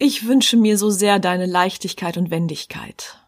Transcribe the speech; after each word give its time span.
Ich 0.00 0.26
wünsche 0.26 0.56
mir 0.56 0.78
so 0.78 0.90
sehr 0.90 1.18
deine 1.18 1.46
Leichtigkeit 1.46 2.16
und 2.16 2.30
Wendigkeit, 2.30 3.18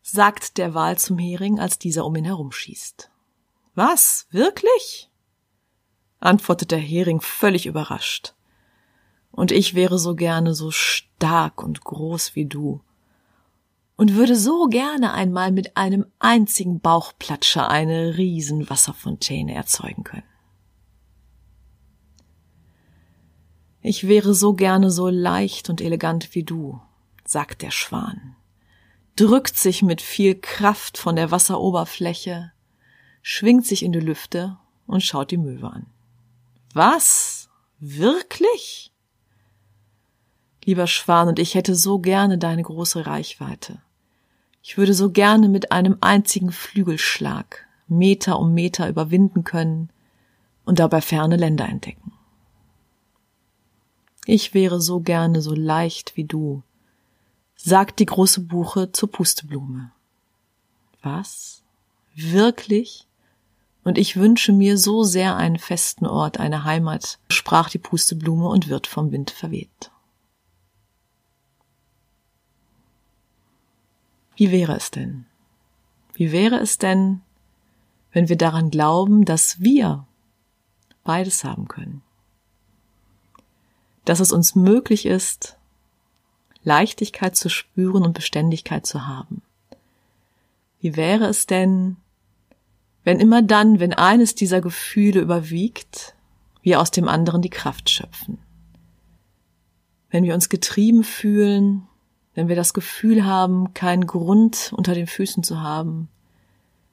sagt 0.00 0.58
der 0.58 0.74
Wal 0.74 0.96
zum 0.96 1.18
Hering, 1.18 1.58
als 1.58 1.78
dieser 1.80 2.06
um 2.06 2.14
ihn 2.14 2.24
herumschießt. 2.24 3.10
Was? 3.74 4.28
Wirklich? 4.30 5.10
antwortet 6.20 6.70
der 6.70 6.78
Hering 6.78 7.20
völlig 7.20 7.66
überrascht. 7.66 8.34
Und 9.32 9.50
ich 9.50 9.74
wäre 9.74 9.98
so 9.98 10.14
gerne 10.14 10.54
so 10.54 10.70
stark 10.70 11.64
und 11.64 11.82
groß 11.82 12.36
wie 12.36 12.46
du 12.46 12.80
und 13.96 14.14
würde 14.14 14.36
so 14.36 14.68
gerne 14.68 15.12
einmal 15.12 15.50
mit 15.50 15.76
einem 15.76 16.06
einzigen 16.20 16.78
Bauchplatscher 16.78 17.68
eine 17.68 18.16
Riesenwasserfontäne 18.16 19.52
erzeugen 19.52 20.04
können. 20.04 20.33
Ich 23.86 24.08
wäre 24.08 24.32
so 24.32 24.54
gerne 24.54 24.90
so 24.90 25.10
leicht 25.10 25.68
und 25.68 25.82
elegant 25.82 26.34
wie 26.34 26.42
du, 26.42 26.80
sagt 27.26 27.60
der 27.60 27.70
Schwan, 27.70 28.34
drückt 29.14 29.58
sich 29.58 29.82
mit 29.82 30.00
viel 30.00 30.34
Kraft 30.36 30.96
von 30.96 31.16
der 31.16 31.30
Wasseroberfläche, 31.30 32.50
schwingt 33.20 33.66
sich 33.66 33.82
in 33.82 33.92
die 33.92 34.00
Lüfte 34.00 34.56
und 34.86 35.02
schaut 35.02 35.30
die 35.30 35.36
Möwe 35.36 35.70
an. 35.70 35.84
Was? 36.72 37.50
Wirklich? 37.78 38.90
Lieber 40.64 40.86
Schwan, 40.86 41.28
und 41.28 41.38
ich 41.38 41.54
hätte 41.54 41.74
so 41.74 41.98
gerne 41.98 42.38
deine 42.38 42.62
große 42.62 43.04
Reichweite. 43.04 43.82
Ich 44.62 44.78
würde 44.78 44.94
so 44.94 45.10
gerne 45.10 45.50
mit 45.50 45.72
einem 45.72 45.98
einzigen 46.00 46.52
Flügelschlag 46.52 47.66
Meter 47.86 48.38
um 48.38 48.54
Meter 48.54 48.88
überwinden 48.88 49.44
können 49.44 49.90
und 50.64 50.78
dabei 50.78 51.02
ferne 51.02 51.36
Länder 51.36 51.68
entdecken. 51.68 52.03
Ich 54.26 54.54
wäre 54.54 54.80
so 54.80 55.00
gerne 55.00 55.42
so 55.42 55.54
leicht 55.54 56.16
wie 56.16 56.24
du, 56.24 56.62
sagt 57.56 57.98
die 57.98 58.06
große 58.06 58.40
Buche 58.40 58.90
zur 58.92 59.10
Pusteblume. 59.10 59.92
Was? 61.02 61.62
Wirklich? 62.14 63.06
Und 63.84 63.98
ich 63.98 64.16
wünsche 64.16 64.52
mir 64.52 64.78
so 64.78 65.02
sehr 65.02 65.36
einen 65.36 65.58
festen 65.58 66.06
Ort, 66.06 66.40
eine 66.40 66.64
Heimat, 66.64 67.18
sprach 67.28 67.68
die 67.68 67.78
Pusteblume 67.78 68.48
und 68.48 68.68
wird 68.68 68.86
vom 68.86 69.12
Wind 69.12 69.30
verweht. 69.30 69.90
Wie 74.36 74.50
wäre 74.50 74.74
es 74.74 74.90
denn? 74.90 75.26
Wie 76.14 76.32
wäre 76.32 76.56
es 76.56 76.78
denn, 76.78 77.20
wenn 78.12 78.28
wir 78.28 78.36
daran 78.36 78.70
glauben, 78.70 79.24
dass 79.26 79.60
wir 79.60 80.06
beides 81.04 81.44
haben 81.44 81.68
können? 81.68 82.02
Dass 84.04 84.20
es 84.20 84.32
uns 84.32 84.54
möglich 84.54 85.06
ist, 85.06 85.56
Leichtigkeit 86.62 87.36
zu 87.36 87.48
spüren 87.48 88.04
und 88.04 88.14
Beständigkeit 88.14 88.86
zu 88.86 89.06
haben. 89.06 89.42
Wie 90.80 90.96
wäre 90.96 91.26
es 91.26 91.46
denn, 91.46 91.96
wenn 93.04 93.20
immer 93.20 93.42
dann, 93.42 93.80
wenn 93.80 93.92
eines 93.92 94.34
dieser 94.34 94.60
Gefühle 94.60 95.20
überwiegt, 95.20 96.14
wir 96.62 96.80
aus 96.80 96.90
dem 96.90 97.08
anderen 97.08 97.42
die 97.42 97.50
Kraft 97.50 97.90
schöpfen? 97.90 98.38
Wenn 100.10 100.24
wir 100.24 100.34
uns 100.34 100.48
getrieben 100.48 101.04
fühlen, 101.04 101.86
wenn 102.34 102.48
wir 102.48 102.56
das 102.56 102.74
Gefühl 102.74 103.24
haben, 103.24 103.74
keinen 103.74 104.06
Grund 104.06 104.72
unter 104.76 104.94
den 104.94 105.06
Füßen 105.06 105.42
zu 105.42 105.60
haben, 105.60 106.08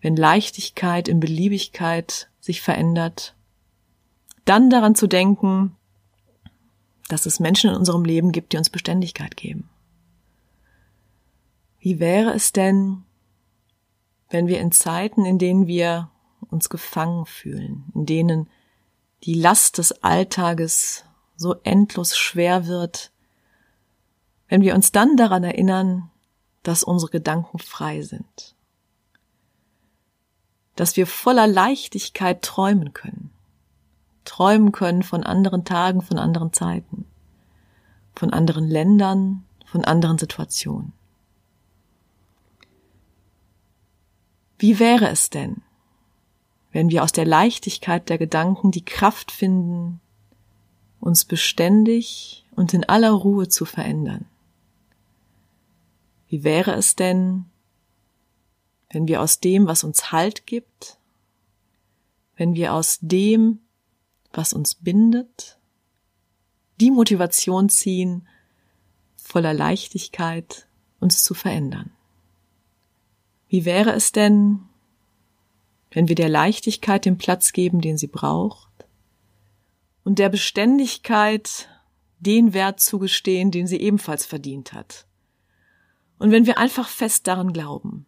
wenn 0.00 0.16
Leichtigkeit 0.16 1.08
in 1.08 1.20
Beliebigkeit 1.20 2.28
sich 2.40 2.60
verändert, 2.60 3.34
dann 4.44 4.68
daran 4.68 4.94
zu 4.94 5.06
denken, 5.06 5.76
dass 7.14 7.26
es 7.26 7.38
Menschen 7.38 7.70
in 7.70 7.76
unserem 7.76 8.04
Leben 8.04 8.32
gibt, 8.32 8.52
die 8.52 8.56
uns 8.56 8.70
Beständigkeit 8.70 9.36
geben. 9.36 9.70
Wie 11.78 12.00
wäre 12.00 12.32
es 12.32 12.50
denn, 12.50 13.04
wenn 14.30 14.48
wir 14.48 14.58
in 14.58 14.72
Zeiten, 14.72 15.24
in 15.24 15.38
denen 15.38 15.68
wir 15.68 16.10
uns 16.50 16.68
gefangen 16.68 17.24
fühlen, 17.24 17.84
in 17.94 18.04
denen 18.04 18.50
die 19.22 19.34
Last 19.34 19.78
des 19.78 20.02
Alltages 20.02 21.04
so 21.36 21.54
endlos 21.62 22.16
schwer 22.16 22.66
wird, 22.66 23.12
wenn 24.48 24.62
wir 24.62 24.74
uns 24.74 24.90
dann 24.90 25.16
daran 25.16 25.44
erinnern, 25.44 26.10
dass 26.64 26.82
unsere 26.82 27.12
Gedanken 27.12 27.60
frei 27.60 28.02
sind, 28.02 28.56
dass 30.74 30.96
wir 30.96 31.06
voller 31.06 31.46
Leichtigkeit 31.46 32.42
träumen 32.42 32.92
können, 32.92 33.30
träumen 34.24 34.72
können 34.72 35.02
von 35.02 35.24
anderen 35.24 35.64
Tagen, 35.64 36.02
von 36.02 36.18
anderen 36.18 36.52
Zeiten, 36.52 37.06
von 38.14 38.32
anderen 38.32 38.68
Ländern, 38.68 39.44
von 39.64 39.84
anderen 39.84 40.18
Situationen. 40.18 40.92
Wie 44.58 44.78
wäre 44.78 45.08
es 45.08 45.30
denn, 45.30 45.62
wenn 46.72 46.88
wir 46.90 47.02
aus 47.02 47.12
der 47.12 47.26
Leichtigkeit 47.26 48.08
der 48.08 48.18
Gedanken 48.18 48.70
die 48.70 48.84
Kraft 48.84 49.30
finden, 49.30 50.00
uns 51.00 51.24
beständig 51.24 52.46
und 52.52 52.72
in 52.72 52.84
aller 52.84 53.10
Ruhe 53.10 53.48
zu 53.48 53.64
verändern? 53.64 54.26
Wie 56.28 56.44
wäre 56.44 56.72
es 56.72 56.96
denn, 56.96 57.44
wenn 58.90 59.06
wir 59.06 59.20
aus 59.20 59.40
dem, 59.40 59.66
was 59.66 59.84
uns 59.84 60.12
Halt 60.12 60.46
gibt, 60.46 60.98
wenn 62.36 62.54
wir 62.54 62.72
aus 62.74 62.98
dem, 63.00 63.60
was 64.36 64.52
uns 64.52 64.74
bindet, 64.74 65.58
die 66.80 66.90
Motivation 66.90 67.68
ziehen, 67.68 68.26
voller 69.16 69.54
Leichtigkeit 69.54 70.66
uns 71.00 71.22
zu 71.22 71.34
verändern. 71.34 71.92
Wie 73.48 73.64
wäre 73.64 73.92
es 73.92 74.12
denn, 74.12 74.60
wenn 75.90 76.08
wir 76.08 76.16
der 76.16 76.28
Leichtigkeit 76.28 77.04
den 77.04 77.18
Platz 77.18 77.52
geben, 77.52 77.80
den 77.80 77.96
sie 77.96 78.08
braucht, 78.08 78.70
und 80.04 80.18
der 80.18 80.28
Beständigkeit 80.28 81.68
den 82.20 82.54
Wert 82.54 82.80
zugestehen, 82.80 83.50
den 83.50 83.66
sie 83.66 83.80
ebenfalls 83.80 84.26
verdient 84.26 84.72
hat. 84.72 85.06
Und 86.18 86.30
wenn 86.30 86.46
wir 86.46 86.58
einfach 86.58 86.88
fest 86.88 87.26
daran 87.26 87.52
glauben, 87.52 88.06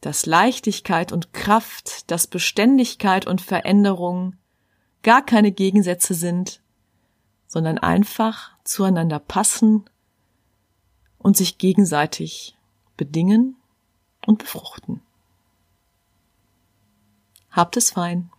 dass 0.00 0.26
Leichtigkeit 0.26 1.12
und 1.12 1.32
Kraft, 1.32 2.10
dass 2.10 2.26
Beständigkeit 2.26 3.26
und 3.26 3.40
Veränderung 3.40 4.36
gar 5.02 5.24
keine 5.24 5.52
Gegensätze 5.52 6.14
sind, 6.14 6.60
sondern 7.46 7.78
einfach 7.78 8.52
zueinander 8.64 9.18
passen 9.18 9.84
und 11.18 11.36
sich 11.36 11.58
gegenseitig 11.58 12.56
bedingen 12.96 13.56
und 14.26 14.38
befruchten. 14.38 15.02
Habt 17.50 17.76
es 17.76 17.90
fein. 17.90 18.30